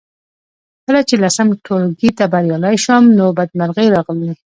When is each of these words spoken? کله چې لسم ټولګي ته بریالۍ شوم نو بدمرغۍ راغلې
کله 0.85 1.01
چې 1.09 1.15
لسم 1.23 1.47
ټولګي 1.65 2.09
ته 2.17 2.25
بریالۍ 2.33 2.75
شوم 2.85 3.03
نو 3.17 3.25
بدمرغۍ 3.37 3.87
راغلې 3.95 4.33